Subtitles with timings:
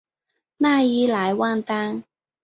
[0.57, 2.03] 讷伊莱旺丹。